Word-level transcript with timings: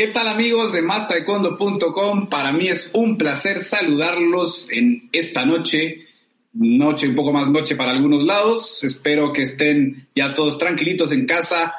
¿Qué 0.00 0.06
tal 0.06 0.28
amigos 0.28 0.72
de 0.72 0.80
mastaekwondo.com? 0.80 2.30
Para 2.30 2.52
mí 2.52 2.68
es 2.68 2.88
un 2.94 3.18
placer 3.18 3.62
saludarlos 3.62 4.66
en 4.70 5.10
esta 5.12 5.44
noche, 5.44 6.06
noche 6.54 7.06
un 7.06 7.14
poco 7.14 7.34
más 7.34 7.48
noche 7.48 7.76
para 7.76 7.90
algunos 7.90 8.24
lados. 8.24 8.82
Espero 8.82 9.30
que 9.30 9.42
estén 9.42 10.08
ya 10.14 10.32
todos 10.32 10.56
tranquilitos 10.56 11.12
en 11.12 11.26
casa 11.26 11.74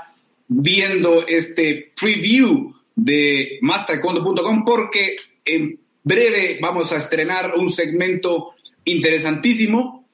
viendo 0.47 1.25
este 1.25 1.93
preview 1.99 2.75
de 2.95 3.57
mastaekwondo.com 3.61 4.65
porque 4.65 5.15
en 5.43 5.79
breve 6.03 6.59
vamos 6.61 6.91
a 6.91 6.97
estrenar 6.97 7.55
un 7.55 7.71
segmento 7.71 8.51
interesantísimo. 8.85 10.05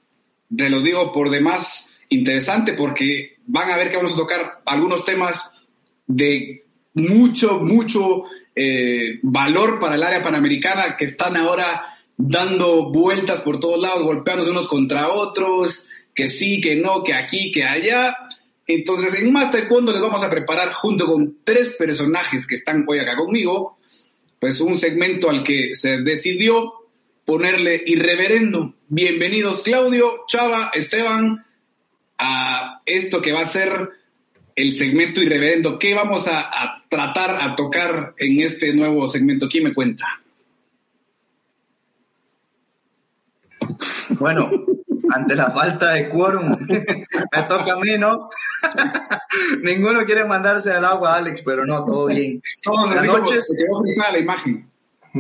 Te 0.56 0.70
lo 0.70 0.80
digo 0.80 1.12
por 1.12 1.30
demás 1.30 1.90
interesante 2.08 2.72
porque 2.72 3.36
van 3.48 3.70
a 3.70 3.76
ver 3.76 3.92
que 3.92 3.98
vamos 3.98 4.14
a 4.14 4.16
tocar 4.16 4.62
algunos 4.66 5.04
temas 5.04 5.52
de 6.08 6.67
mucho, 6.98 7.60
mucho 7.60 8.24
eh, 8.56 9.20
valor 9.22 9.80
para 9.80 9.96
el 9.96 10.04
área 10.04 10.22
panamericana 10.22 10.98
que 10.98 11.06
están 11.06 11.38
ahora 11.38 11.96
dando 12.18 12.92
vueltas 12.92 13.42
por 13.42 13.60
todos 13.60 13.80
lados, 13.80 14.04
golpeándose 14.04 14.50
unos 14.50 14.68
contra 14.68 15.10
otros, 15.10 15.86
que 16.16 16.30
sí, 16.30 16.60
que 16.60 16.76
no, 16.76 17.04
que 17.04 17.14
aquí, 17.14 17.52
que 17.52 17.64
allá. 17.64 18.18
Entonces, 18.66 19.14
en 19.22 19.32
Más 19.32 19.52
Taekwondo 19.52 19.92
les 19.92 20.02
vamos 20.02 20.24
a 20.24 20.30
preparar 20.30 20.74
junto 20.74 21.06
con 21.06 21.38
tres 21.44 21.70
personajes 21.78 22.48
que 22.48 22.56
están 22.56 22.84
hoy 22.88 23.00
acá 23.00 23.16
conmigo, 23.16 23.78
pues 24.40 24.60
un 24.60 24.78
segmento 24.78 25.30
al 25.30 25.44
que 25.44 25.76
se 25.76 26.00
decidió 26.00 26.74
ponerle 27.26 27.84
irreverendo. 27.86 28.74
Bienvenidos 28.88 29.62
Claudio, 29.62 30.26
Chava, 30.28 30.72
Esteban, 30.74 31.46
a 32.18 32.82
esto 32.86 33.22
que 33.22 33.34
va 33.34 33.42
a 33.42 33.48
ser 33.48 33.92
el 34.58 34.76
segmento 34.76 35.22
irreverendo. 35.22 35.78
¿Qué 35.78 35.94
vamos 35.94 36.28
a, 36.28 36.84
tratar, 36.90 37.40
a 37.42 37.56
tocar 37.56 38.16
en 38.18 38.42
este 38.42 38.74
nuevo 38.74 39.08
segmento? 39.08 39.48
¿Quién 39.48 39.66
me 39.66 39.74
cuenta? 39.74 40.06
Bueno, 44.20 44.50
ante 45.14 45.36
la 45.36 45.52
falta 45.52 45.94
de 45.94 46.10
quórum, 46.10 46.58
me 46.68 47.44
toca 47.48 47.74
a 47.74 47.80
mí, 47.80 47.98
¿no? 48.00 48.30
Ninguno 49.62 50.04
quiere 50.06 50.26
mandarse 50.26 50.72
al 50.72 50.86
agua, 50.86 51.16
Alex, 51.16 51.44
pero 51.44 51.64
no, 51.64 51.86
todo 51.86 52.08
bien. 52.08 52.42
Buenas 52.66 53.06
noches. 53.06 53.64
la 54.12 54.18
imagen. 54.18 54.68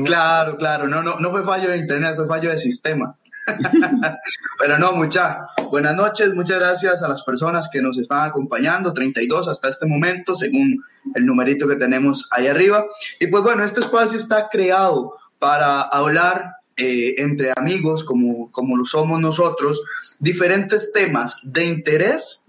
Claro, 0.03 0.57
claro, 0.57 0.87
no, 0.87 1.03
no, 1.03 1.19
no 1.19 1.31
fue 1.31 1.43
fallo 1.43 1.69
de 1.69 1.77
internet, 1.77 2.15
fue 2.15 2.27
fallo 2.27 2.49
de 2.49 2.57
sistema. 2.57 3.15
Pero 4.59 4.77
no, 4.77 4.91
mucha. 4.93 5.47
Buenas 5.71 5.95
noches, 5.95 6.33
muchas 6.33 6.59
gracias 6.59 7.03
a 7.03 7.07
las 7.07 7.23
personas 7.23 7.69
que 7.71 7.81
nos 7.81 7.97
están 7.97 8.29
acompañando, 8.29 8.93
32 8.93 9.47
hasta 9.47 9.69
este 9.69 9.85
momento, 9.85 10.35
según 10.35 10.83
el 11.15 11.25
numerito 11.25 11.67
que 11.67 11.75
tenemos 11.75 12.27
ahí 12.31 12.47
arriba. 12.47 12.85
Y 13.19 13.27
pues 13.27 13.43
bueno, 13.43 13.63
este 13.63 13.81
espacio 13.81 14.17
está 14.17 14.49
creado 14.49 15.15
para 15.39 15.81
hablar 15.81 16.57
eh, 16.75 17.15
entre 17.17 17.53
amigos, 17.55 18.03
como, 18.03 18.51
como 18.51 18.77
lo 18.77 18.85
somos 18.85 19.19
nosotros, 19.19 19.81
diferentes 20.19 20.91
temas 20.91 21.37
de 21.43 21.65
interés 21.65 22.43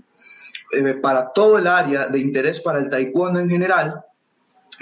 eh, 0.73 0.95
para 0.95 1.33
todo 1.33 1.59
el 1.59 1.67
área, 1.67 2.09
de 2.09 2.19
interés 2.19 2.61
para 2.61 2.79
el 2.79 2.91
taekwondo 2.91 3.41
en 3.41 3.49
general, 3.49 4.05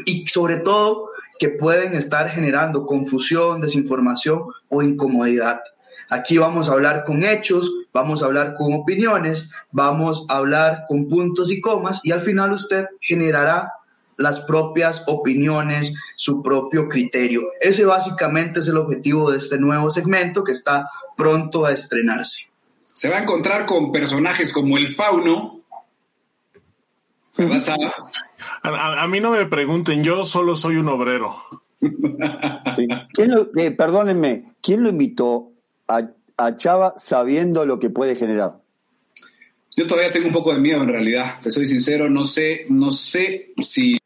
y 0.04 0.26
sobre 0.28 0.56
todo 0.56 1.10
que 1.38 1.50
pueden 1.50 1.94
estar 1.94 2.28
generando 2.30 2.86
confusión, 2.86 3.60
desinformación 3.60 4.42
o 4.68 4.82
incomodidad. 4.82 5.60
Aquí 6.08 6.38
vamos 6.38 6.68
a 6.68 6.72
hablar 6.72 7.04
con 7.04 7.24
hechos, 7.24 7.70
vamos 7.92 8.22
a 8.22 8.26
hablar 8.26 8.54
con 8.56 8.74
opiniones, 8.74 9.48
vamos 9.72 10.24
a 10.28 10.36
hablar 10.36 10.84
con 10.88 11.08
puntos 11.08 11.50
y 11.50 11.60
comas 11.60 12.00
y 12.04 12.12
al 12.12 12.20
final 12.20 12.52
usted 12.52 12.86
generará 13.00 13.72
las 14.16 14.40
propias 14.40 15.02
opiniones, 15.06 15.94
su 16.16 16.42
propio 16.42 16.88
criterio. 16.88 17.42
Ese 17.60 17.84
básicamente 17.84 18.60
es 18.60 18.68
el 18.68 18.78
objetivo 18.78 19.30
de 19.30 19.38
este 19.38 19.58
nuevo 19.58 19.90
segmento 19.90 20.44
que 20.44 20.52
está 20.52 20.88
pronto 21.16 21.66
a 21.66 21.72
estrenarse. 21.72 22.48
Se 22.94 23.08
va 23.08 23.18
a 23.18 23.22
encontrar 23.22 23.66
con 23.66 23.92
personajes 23.92 24.52
como 24.52 24.78
el 24.78 24.94
fauno. 24.94 25.60
A, 28.62 29.06
mí 29.06 29.20
no 29.20 29.32
me 29.32 29.44
pregunten, 29.44 30.02
yo 30.02 30.24
solo 30.24 30.56
soy 30.56 30.76
un 30.76 30.88
obrero. 30.88 31.36
Eh, 33.56 33.70
perdónenme, 33.70 34.52
¿quién 34.60 34.82
lo 34.82 34.90
invitó 34.90 35.52
a, 35.88 36.56
Chava 36.56 36.94
sabiendo 36.98 37.64
lo 37.64 37.78
que 37.78 37.90
puede 37.90 38.16
generar? 38.16 38.58
Yo 39.76 39.86
todavía 39.86 40.12
tengo 40.12 40.28
un 40.28 40.32
poco 40.32 40.52
de 40.52 40.60
miedo 40.60 40.82
en 40.82 40.88
realidad, 40.88 41.40
te 41.42 41.52
soy 41.52 41.66
sincero, 41.66 42.08
no 42.08 42.24
sé, 42.26 42.66
no 42.68 42.92
sé 42.92 43.52
si, 43.62 43.98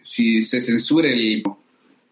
si, 0.00 0.42
se 0.42 0.60
censure 0.60 1.12
el 1.12 1.42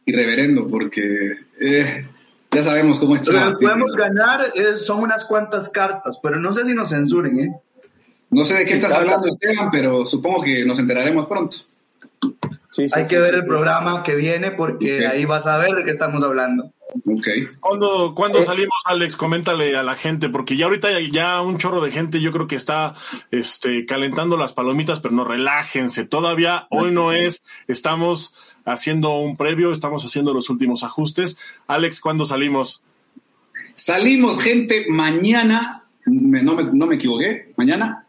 irreverendo, 0.06 0.66
porque 0.68 1.36
eh, 1.60 2.06
ya 2.50 2.62
sabemos 2.62 2.98
cómo 2.98 3.16
es 3.16 3.22
Chava. 3.22 3.50
Lo 3.50 3.58
que 3.58 3.66
podemos 3.66 3.94
ganar 3.96 4.40
son 4.76 5.02
unas 5.02 5.24
cuantas 5.24 5.68
cartas, 5.68 6.18
pero 6.22 6.36
no 6.36 6.52
sé 6.52 6.64
si 6.64 6.74
nos 6.74 6.90
censuren, 6.90 7.38
¿eh? 7.38 7.50
No 8.30 8.44
sé 8.44 8.54
de 8.54 8.64
qué 8.64 8.74
estás 8.74 8.92
hablando, 8.92 9.26
Esteban, 9.26 9.70
pero 9.72 10.06
supongo 10.06 10.42
que 10.42 10.64
nos 10.64 10.78
enteraremos 10.78 11.26
pronto. 11.26 11.56
Hay 12.92 13.06
que 13.06 13.18
ver 13.18 13.34
el 13.34 13.44
programa 13.44 14.02
que 14.02 14.14
viene 14.14 14.52
porque 14.52 15.06
ahí 15.06 15.24
vas 15.24 15.46
a 15.46 15.58
ver 15.58 15.72
de 15.72 15.84
qué 15.84 15.90
estamos 15.90 16.22
hablando. 16.22 16.72
Okay. 17.04 17.46
¿Cuándo, 17.60 18.14
eh, 18.38 18.42
salimos, 18.42 18.82
Alex? 18.84 19.16
Coméntale 19.16 19.76
a 19.76 19.82
la 19.82 19.94
gente, 19.94 20.28
porque 20.28 20.56
ya 20.56 20.66
ahorita 20.66 20.88
ya 21.12 21.40
un 21.40 21.58
chorro 21.58 21.80
de 21.80 21.90
gente 21.90 22.20
yo 22.20 22.32
creo 22.32 22.46
que 22.46 22.56
está 22.56 22.94
este, 23.30 23.86
calentando 23.86 24.36
las 24.36 24.52
palomitas, 24.52 25.00
pero 25.00 25.14
no 25.14 25.24
relájense. 25.24 26.04
Todavía 26.04 26.66
hoy 26.70 26.90
no 26.90 27.12
es, 27.12 27.42
estamos 27.68 28.34
haciendo 28.64 29.16
un 29.18 29.36
previo, 29.36 29.72
estamos 29.72 30.04
haciendo 30.04 30.34
los 30.34 30.50
últimos 30.50 30.82
ajustes. 30.82 31.38
Alex, 31.66 32.00
¿cuándo 32.00 32.24
salimos? 32.24 32.82
Salimos, 33.74 34.42
gente, 34.42 34.86
mañana, 34.88 35.84
no 36.06 36.54
me, 36.54 36.64
no 36.64 36.86
me 36.86 36.96
equivoqué, 36.96 37.52
mañana. 37.56 38.06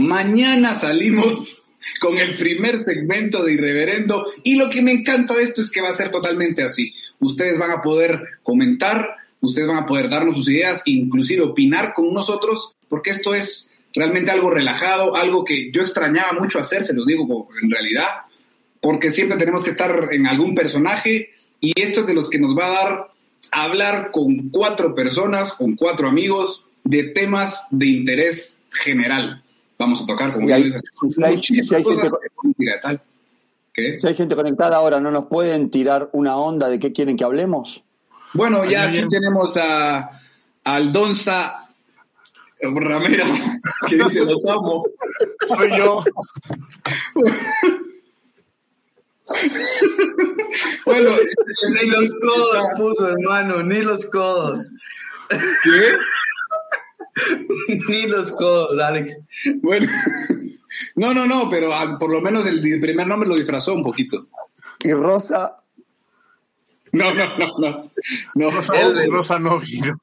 Mañana 0.00 0.74
salimos 0.74 1.62
con 2.00 2.18
el 2.18 2.36
primer 2.36 2.78
segmento 2.78 3.42
de 3.44 3.54
Irreverendo. 3.54 4.32
Y 4.42 4.56
lo 4.56 4.70
que 4.70 4.82
me 4.82 4.92
encanta 4.92 5.34
de 5.34 5.44
esto 5.44 5.60
es 5.60 5.70
que 5.70 5.80
va 5.80 5.88
a 5.88 5.94
ser 5.94 6.10
totalmente 6.10 6.62
así. 6.62 6.94
Ustedes 7.18 7.58
van 7.58 7.70
a 7.70 7.82
poder 7.82 8.38
comentar, 8.42 9.16
ustedes 9.40 9.68
van 9.68 9.78
a 9.78 9.86
poder 9.86 10.08
darnos 10.08 10.36
sus 10.36 10.48
ideas, 10.48 10.82
inclusive 10.84 11.42
opinar 11.42 11.94
con 11.94 12.12
nosotros, 12.12 12.76
porque 12.88 13.10
esto 13.10 13.34
es 13.34 13.70
realmente 13.94 14.30
algo 14.30 14.50
relajado, 14.50 15.16
algo 15.16 15.44
que 15.44 15.70
yo 15.72 15.82
extrañaba 15.82 16.32
mucho 16.32 16.60
hacer, 16.60 16.84
se 16.84 16.94
los 16.94 17.06
digo 17.06 17.48
en 17.62 17.70
realidad, 17.70 18.08
porque 18.80 19.10
siempre 19.10 19.38
tenemos 19.38 19.64
que 19.64 19.70
estar 19.70 20.08
en 20.12 20.26
algún 20.26 20.54
personaje 20.54 21.30
y 21.60 21.72
esto 21.80 22.00
es 22.00 22.06
de 22.06 22.14
los 22.14 22.30
que 22.30 22.38
nos 22.38 22.56
va 22.56 22.66
a 22.66 22.84
dar 22.84 23.08
hablar 23.50 24.10
con 24.12 24.50
cuatro 24.50 24.94
personas, 24.94 25.54
con 25.54 25.74
cuatro 25.74 26.08
amigos, 26.08 26.64
de 26.84 27.04
temas 27.04 27.66
de 27.70 27.86
interés 27.86 28.62
general 28.70 29.42
vamos 29.78 30.02
a 30.02 30.06
tocar, 30.06 30.32
como 30.32 30.52
hay, 30.52 30.72
si, 31.40 31.74
hay 34.04 34.14
gente, 34.14 34.34
conectada 34.34 34.76
ahora, 34.76 35.00
¿no 35.00 35.10
nos 35.10 35.26
pueden 35.26 35.70
tirar 35.70 36.10
una 36.12 36.36
onda 36.36 36.68
de 36.68 36.78
qué 36.78 36.92
quieren 36.92 37.16
que 37.16 37.24
hablemos? 37.24 37.82
Bueno, 38.34 38.64
ya 38.64 38.88
aquí 38.88 39.08
tenemos 39.08 39.56
a 39.56 40.20
Aldonza 40.64 41.68
Ramera, 42.60 43.26
que 43.88 43.96
dice, 43.96 44.24
los 44.24 44.44
amo. 44.46 44.84
Soy 45.46 45.70
yo. 45.76 46.02
bueno, 50.86 51.10
ni 51.72 51.88
los 51.88 52.12
codos 52.20 52.66
puso, 52.76 53.08
hermano, 53.08 53.62
ni 53.62 53.82
los 53.82 54.04
codos. 54.06 54.68
¿Qué? 55.28 55.92
Ni 57.88 58.06
los 58.06 58.32
codos, 58.32 58.78
Alex. 58.80 59.18
Bueno, 59.62 59.90
no, 60.96 61.14
no, 61.14 61.26
no, 61.26 61.50
pero 61.50 61.72
ah, 61.74 61.96
por 61.98 62.10
lo 62.10 62.20
menos 62.20 62.46
el 62.46 62.60
primer 62.80 63.06
nombre 63.06 63.28
lo 63.28 63.36
disfrazó 63.36 63.74
un 63.74 63.82
poquito. 63.82 64.26
Y 64.80 64.92
Rosa. 64.92 65.56
No, 66.92 67.12
no, 67.12 67.36
no, 67.36 67.58
no. 67.58 67.90
no 68.34 68.50
Rosa, 68.50 68.74
Rosa 69.10 69.38
no 69.38 69.58
vino. 69.60 70.00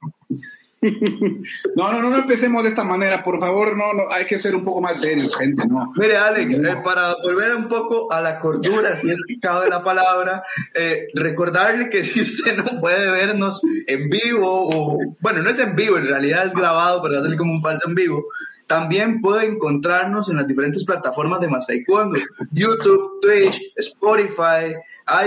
No, 1.76 1.92
no, 1.92 2.02
no, 2.02 2.10
no 2.10 2.18
empecemos 2.18 2.64
de 2.64 2.70
esta 2.70 2.84
manera, 2.84 3.24
por 3.24 3.40
favor, 3.40 3.76
no, 3.78 3.94
no, 3.94 4.04
hay 4.12 4.26
que 4.26 4.40
ser 4.40 4.56
un 4.56 4.64
poco 4.64 4.82
más 4.82 5.00
serios, 5.00 5.36
gente, 5.36 5.66
no. 5.68 5.92
Mire, 5.96 6.18
Alex, 6.18 6.58
eh, 6.58 6.78
para 6.84 7.16
volver 7.16 7.56
un 7.56 7.68
poco 7.68 8.12
a 8.12 8.22
la 8.22 8.40
cordura, 8.40 8.96
si 8.96 9.10
es 9.10 9.22
que 9.28 9.40
cabe 9.40 9.70
la 9.70 9.84
palabra, 9.84 10.44
eh, 10.74 11.08
recordarle 11.14 11.90
que 11.90 12.04
si 12.04 12.22
usted 12.22 12.58
no 12.58 12.80
puede 12.80 13.10
vernos 13.12 13.62
en 13.88 14.10
vivo, 14.10 14.70
o, 14.70 14.98
bueno, 15.20 15.42
no 15.42 15.50
es 15.50 15.60
en 15.60 15.76
vivo, 15.76 15.98
en 15.98 16.08
realidad 16.08 16.46
es 16.46 16.54
grabado, 16.54 17.02
pero 17.02 17.22
salir 17.22 17.38
como 17.38 17.54
un 17.54 17.62
falso 17.62 17.88
en 17.88 17.96
vivo, 17.96 18.26
también 18.68 19.22
puede 19.22 19.46
encontrarnos 19.46 20.30
en 20.30 20.38
las 20.38 20.48
diferentes 20.48 20.84
plataformas 20.86 21.40
de 21.40 21.50
Taekwondo, 21.50 22.20
YouTube, 22.52 23.20
Twitch, 23.22 23.62
Spotify, 23.76 24.76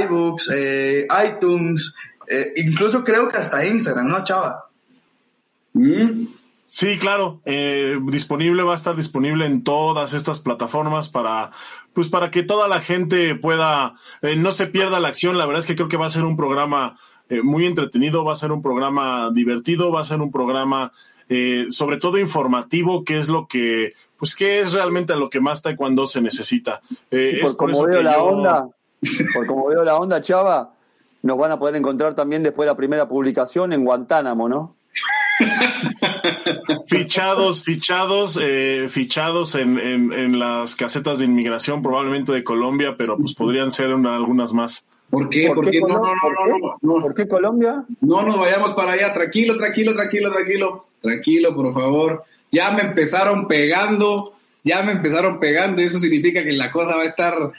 iBooks, 0.02 0.50
eh, 0.52 1.06
iTunes, 1.24 1.94
incluso 2.56 3.04
creo 3.04 3.28
que 3.28 3.36
hasta 3.36 3.64
Instagram, 3.64 4.08
¿no, 4.08 4.24
chava? 4.24 4.67
Mm. 5.78 6.28
Sí, 6.70 6.98
claro, 6.98 7.40
eh, 7.46 7.98
disponible, 8.04 8.62
va 8.62 8.74
a 8.74 8.76
estar 8.76 8.94
disponible 8.94 9.46
en 9.46 9.64
todas 9.64 10.12
estas 10.12 10.38
plataformas 10.38 11.08
para, 11.08 11.50
pues 11.94 12.10
para 12.10 12.30
que 12.30 12.42
toda 12.42 12.68
la 12.68 12.80
gente 12.80 13.34
pueda, 13.34 13.94
eh, 14.20 14.36
no 14.36 14.52
se 14.52 14.66
pierda 14.66 15.00
la 15.00 15.08
acción. 15.08 15.38
La 15.38 15.46
verdad 15.46 15.60
es 15.60 15.66
que 15.66 15.76
creo 15.76 15.88
que 15.88 15.96
va 15.96 16.04
a 16.04 16.10
ser 16.10 16.24
un 16.24 16.36
programa 16.36 16.98
eh, 17.30 17.40
muy 17.40 17.64
entretenido, 17.64 18.22
va 18.22 18.34
a 18.34 18.36
ser 18.36 18.52
un 18.52 18.60
programa 18.60 19.30
divertido, 19.32 19.90
va 19.90 20.02
a 20.02 20.04
ser 20.04 20.20
un 20.20 20.30
programa 20.30 20.92
sobre 21.68 21.98
todo 21.98 22.16
informativo, 22.16 23.04
que 23.04 23.18
es 23.18 23.28
lo 23.28 23.46
que, 23.48 23.92
pues 24.16 24.34
que 24.34 24.60
es 24.60 24.72
realmente 24.72 25.14
lo 25.14 25.28
que 25.28 25.40
más 25.40 25.60
taekwondo 25.60 26.06
se 26.06 26.22
necesita. 26.22 26.80
por 27.42 27.54
como 27.54 27.84
veo 27.84 28.02
la 28.02 28.22
onda, 28.22 28.68
por 29.34 29.46
como 29.46 29.66
veo 29.66 29.84
la 29.84 29.96
onda, 29.98 30.22
Chava, 30.22 30.72
nos 31.22 31.36
van 31.36 31.52
a 31.52 31.58
poder 31.58 31.76
encontrar 31.76 32.14
también 32.14 32.42
después 32.42 32.64
de 32.64 32.72
la 32.72 32.78
primera 32.78 33.08
publicación 33.10 33.74
en 33.74 33.84
Guantánamo, 33.84 34.48
¿no? 34.48 34.77
Fichados, 36.86 37.62
fichados, 37.62 38.38
eh, 38.40 38.88
fichados 38.88 39.54
en, 39.54 39.78
en, 39.78 40.38
las 40.38 40.74
casetas 40.74 41.18
de 41.18 41.24
inmigración, 41.24 41.82
probablemente 41.82 42.32
de 42.32 42.44
Colombia, 42.44 42.94
pero 42.96 43.16
pues 43.16 43.34
podrían 43.34 43.70
ser 43.70 43.90
algunas 43.90 44.52
más. 44.52 44.84
¿Por 45.10 45.30
qué? 45.30 45.50
¿Por, 45.54 45.70
qué? 45.70 45.80
No, 45.80 45.88
no, 45.88 46.14
no, 46.14 46.76
no, 46.80 47.02
¿Por 47.02 47.14
qué 47.14 47.26
Colombia? 47.26 47.84
No 48.00 48.22
nos 48.22 48.38
vayamos 48.38 48.74
para 48.74 48.92
allá. 48.92 49.14
Tranquilo, 49.14 49.56
tranquilo, 49.56 49.94
tranquilo, 49.94 50.30
tranquilo. 50.30 50.86
Tranquilo, 51.00 51.54
por 51.54 51.72
favor. 51.72 52.24
Ya 52.50 52.70
me 52.72 52.82
empezaron 52.82 53.46
pegando, 53.46 54.34
ya 54.64 54.82
me 54.82 54.92
empezaron 54.92 55.38
pegando 55.38 55.80
y 55.80 55.86
eso 55.86 55.98
significa 55.98 56.44
que 56.44 56.52
la 56.52 56.70
cosa 56.70 56.96
va 56.96 57.02
a 57.02 57.06
estar 57.06 57.52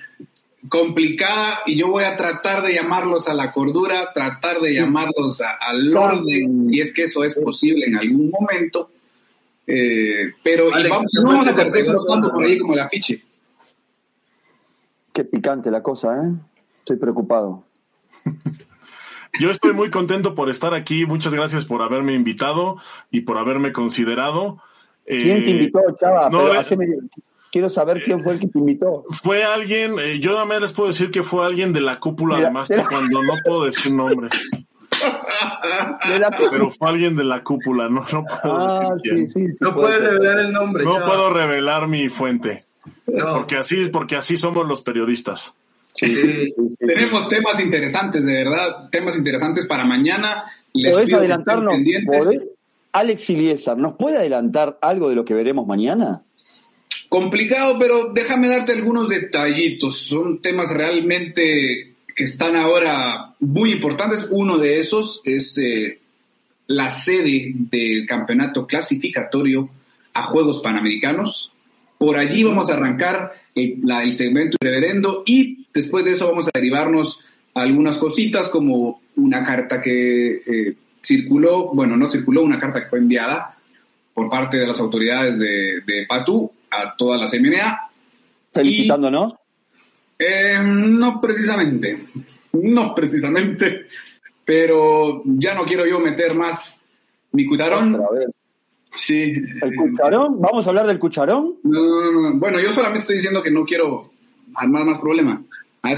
complicada 0.67 1.59
y 1.65 1.77
yo 1.77 1.89
voy 1.89 2.03
a 2.03 2.17
tratar 2.17 2.61
de 2.63 2.73
llamarlos 2.73 3.27
a 3.27 3.33
la 3.33 3.51
cordura, 3.51 4.11
tratar 4.13 4.59
de 4.59 4.73
llamarlos 4.73 5.41
al 5.41 5.95
orden, 5.95 6.65
si 6.65 6.81
es 6.81 6.93
que 6.93 7.05
eso 7.05 7.23
es 7.23 7.35
posible 7.35 7.85
en 7.85 7.97
algún 7.97 8.29
momento. 8.29 8.91
Eh, 9.65 10.33
pero 10.43 10.71
vamos, 10.71 11.11
no 11.13 11.23
vamos 11.23 11.47
a 11.47 11.51
hacer 11.51 11.71
por 11.71 12.43
ahí 12.43 12.57
como 12.57 12.73
el 12.73 12.79
afiche. 12.79 13.23
Qué 15.13 15.23
picante 15.23 15.69
la 15.69 15.83
cosa, 15.83 16.15
¿eh? 16.15 16.33
Estoy 16.79 16.97
preocupado. 16.97 17.63
Yo 19.39 19.51
estoy 19.51 19.73
muy 19.73 19.89
contento 19.89 20.33
por 20.33 20.49
estar 20.49 20.73
aquí. 20.73 21.05
Muchas 21.05 21.33
gracias 21.33 21.65
por 21.65 21.81
haberme 21.81 22.13
invitado 22.13 22.77
y 23.11 23.21
por 23.21 23.37
haberme 23.37 23.71
considerado. 23.71 24.61
¿Quién 25.05 25.43
te 25.43 25.51
invitó, 25.51 25.79
Chava? 25.99 26.29
No, 26.29 26.49
Pero 26.49 26.61
Quiero 27.51 27.69
saber 27.69 28.01
quién 28.03 28.21
fue 28.21 28.33
el 28.33 28.39
que 28.39 28.47
te 28.47 28.59
invitó. 28.59 29.05
Fue 29.09 29.43
alguien, 29.43 29.97
eh, 29.99 30.19
yo 30.19 30.35
también 30.35 30.61
les 30.61 30.71
puedo 30.71 30.89
decir 30.89 31.09
que 31.09 31.23
fue 31.23 31.45
alguien 31.45 31.73
de 31.73 31.81
la 31.81 31.99
cúpula 31.99 32.39
de 32.39 32.51
Master 32.51 32.83
cuando 32.87 33.23
no 33.23 33.33
puedo 33.43 33.65
decir 33.65 33.91
nombre. 33.91 34.29
Pero 36.51 36.69
fue 36.71 36.89
alguien 36.89 37.15
de 37.15 37.23
la 37.23 37.43
cúpula, 37.43 37.89
no, 37.89 38.05
no 38.11 38.23
puedo 38.43 38.57
ah, 38.57 38.95
decir 39.03 39.27
quién. 39.31 39.55
no 39.59 39.73
puede 39.73 39.99
revelar 39.99 40.39
el 40.39 40.51
nombre. 40.51 40.83
No 40.83 40.93
puedo 40.93 41.33
revelar 41.33 41.87
mi 41.87 42.09
fuente. 42.09 42.65
Porque 43.05 43.55
así, 43.55 43.87
porque 43.87 44.15
así 44.15 44.37
somos 44.37 44.67
los 44.67 44.81
periodistas. 44.81 45.53
Tenemos 45.95 47.29
temas 47.29 47.59
interesantes, 47.59 48.23
de 48.23 48.33
verdad, 48.33 48.89
temas 48.91 49.17
interesantes 49.17 49.65
para 49.65 49.85
mañana. 49.85 50.45
¿Podés 50.73 51.13
adelantarnos? 51.13 51.73
Alex 52.91 53.29
Iliesar, 53.29 53.77
¿nos 53.77 53.95
puede 53.95 54.17
adelantar 54.17 54.77
algo 54.81 55.09
de 55.09 55.15
lo 55.15 55.25
que 55.25 55.33
veremos 55.33 55.67
mañana? 55.67 56.23
Complicado, 57.07 57.77
pero 57.79 58.11
déjame 58.13 58.47
darte 58.47 58.73
algunos 58.73 59.09
detallitos. 59.09 59.97
Son 59.97 60.41
temas 60.41 60.71
realmente 60.71 61.95
que 62.15 62.23
están 62.23 62.55
ahora 62.55 63.35
muy 63.39 63.71
importantes. 63.71 64.27
Uno 64.29 64.57
de 64.57 64.79
esos 64.79 65.21
es 65.25 65.57
eh, 65.57 65.99
la 66.67 66.89
sede 66.89 67.53
del 67.55 68.05
campeonato 68.05 68.67
clasificatorio 68.67 69.69
a 70.13 70.23
Juegos 70.23 70.59
Panamericanos. 70.59 71.51
Por 71.97 72.17
allí 72.17 72.43
vamos 72.43 72.69
a 72.69 72.73
arrancar 72.73 73.33
el, 73.55 73.81
el 74.03 74.15
segmento 74.15 74.57
reverendo 74.61 75.23
y 75.25 75.65
después 75.73 76.05
de 76.05 76.11
eso 76.11 76.27
vamos 76.27 76.47
a 76.47 76.51
derivarnos 76.53 77.19
algunas 77.55 77.97
cositas 77.97 78.49
como 78.49 79.01
una 79.15 79.43
carta 79.43 79.81
que 79.81 80.41
eh, 80.45 80.75
circuló, 81.01 81.73
bueno, 81.73 81.97
no 81.97 82.09
circuló, 82.09 82.43
una 82.43 82.59
carta 82.59 82.83
que 82.83 82.89
fue 82.89 82.99
enviada 82.99 83.57
por 84.13 84.29
parte 84.29 84.57
de 84.57 84.67
las 84.67 84.79
autoridades 84.79 85.39
de, 85.39 85.81
de 85.85 86.05
Patú 86.07 86.51
a 86.71 86.95
toda 86.95 87.17
la 87.17 87.27
CMNA. 87.27 87.89
Felicitándonos. 88.51 89.33
Eh, 90.17 90.59
no 90.61 91.21
precisamente, 91.21 92.07
no 92.51 92.93
precisamente, 92.93 93.85
pero 94.43 95.21
ya 95.23 95.53
no 95.55 95.63
quiero 95.63 95.85
yo 95.85 95.99
meter 95.99 96.35
más 96.35 96.77
mi 97.31 97.45
cucharón. 97.45 98.01
Sí. 98.91 99.33
¿El 99.61 99.75
cucharón? 99.75 100.41
¿Vamos 100.41 100.65
a 100.65 100.69
hablar 100.69 100.87
del 100.87 100.99
cucharón? 100.99 101.55
Bueno, 101.63 102.59
yo 102.59 102.73
solamente 102.73 102.99
estoy 102.99 103.15
diciendo 103.15 103.41
que 103.41 103.51
no 103.51 103.63
quiero 103.63 104.11
armar 104.55 104.83
más 104.83 104.97
problema. 104.97 105.41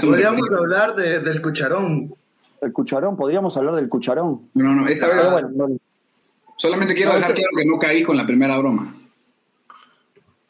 Podríamos 0.00 0.52
hablar 0.52 0.94
del 0.94 1.42
cucharón. 1.42 2.14
El 2.60 2.72
cucharón, 2.72 3.16
podríamos 3.16 3.56
hablar 3.56 3.74
del 3.74 3.88
cucharón. 3.88 4.42
No, 4.54 4.72
no, 4.72 4.86
esta 4.86 5.08
vez. 5.08 5.26
Solamente 6.56 6.94
quiero 6.94 7.12
dejar 7.16 7.34
claro 7.34 7.56
que 7.58 7.64
no 7.64 7.76
caí 7.76 8.04
con 8.04 8.16
la 8.16 8.24
primera 8.24 8.56
broma 8.58 9.01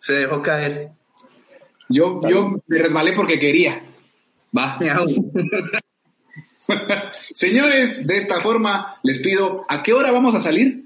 se 0.02 0.14
dejó 0.14 0.42
caer. 0.42 0.90
Yo, 1.88 2.20
yo 2.28 2.60
me 2.66 2.78
resbalé 2.78 3.12
porque 3.12 3.38
quería. 3.38 3.84
Va. 4.56 4.78
Señores, 7.34 8.06
de 8.06 8.16
esta 8.16 8.40
forma 8.40 8.96
les 9.04 9.18
pido, 9.18 9.64
¿a 9.68 9.82
qué 9.82 9.92
hora 9.92 10.10
vamos 10.10 10.34
a 10.34 10.40
salir? 10.40 10.82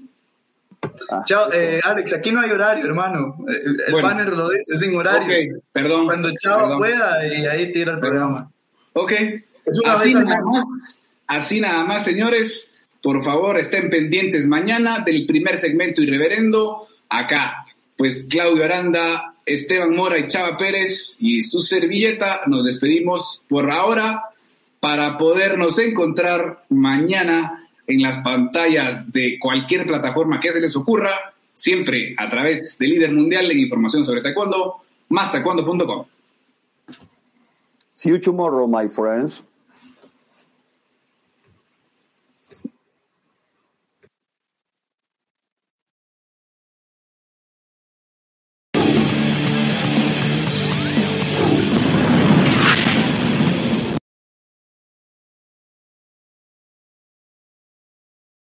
Ah, 1.09 1.23
Chao, 1.25 1.51
eh, 1.51 1.79
Alex, 1.83 2.13
aquí 2.13 2.31
no 2.31 2.41
hay 2.41 2.51
horario, 2.51 2.85
hermano. 2.85 3.37
El, 3.47 4.01
banner 4.01 4.29
lo 4.29 4.49
dice, 4.49 4.75
es 4.75 4.79
sin 4.79 4.95
horario. 4.95 5.61
perdón. 5.71 6.05
Cuando 6.05 6.29
Chava 6.35 6.77
pueda 6.77 7.27
y 7.27 7.45
ahí 7.47 7.73
tira 7.73 7.93
el 7.93 7.99
programa. 7.99 8.51
Ok. 8.93 9.13
así, 9.85 10.13
nada 10.13 10.25
más, 10.25 10.63
así 11.25 11.59
nada 11.59 11.83
más, 11.85 12.05
señores. 12.05 12.69
Por 13.01 13.23
favor, 13.23 13.57
estén 13.57 13.89
pendientes 13.89 14.45
mañana 14.45 14.99
del 14.99 15.25
primer 15.25 15.57
segmento 15.57 16.01
irreverendo 16.01 16.87
acá 17.09 17.66
pues 17.97 18.27
Claudio 18.29 18.63
Aranda, 18.63 19.33
Esteban 19.45 19.95
Mora 19.95 20.19
y 20.19 20.27
Chava 20.27 20.57
Pérez 20.57 21.15
y 21.19 21.41
su 21.41 21.61
servilleta, 21.61 22.41
nos 22.47 22.65
despedimos 22.65 23.43
por 23.49 23.71
ahora 23.71 24.25
para 24.79 25.17
podernos 25.17 25.79
encontrar 25.79 26.63
mañana 26.69 27.67
en 27.87 28.01
las 28.01 28.21
pantallas 28.23 29.11
de 29.11 29.39
cualquier 29.39 29.87
plataforma 29.87 30.39
que 30.39 30.51
se 30.51 30.61
les 30.61 30.75
ocurra, 30.75 31.33
siempre 31.53 32.13
a 32.17 32.29
través 32.29 32.77
de 32.77 32.87
Líder 32.87 33.13
Mundial 33.13 33.49
en 33.49 33.59
información 33.59 34.05
sobre 34.05 34.21
taekwondo, 34.21 34.81
más 35.09 35.31
taekwondo.com. 35.31 36.05
See 37.95 38.09
you 38.09 38.19
tomorrow, 38.19 38.67
my 38.67 38.87
friends. 38.87 39.43